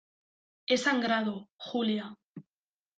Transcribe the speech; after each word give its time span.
he 0.65 0.77
sangrado, 0.79 1.47
Julia. 1.59 2.17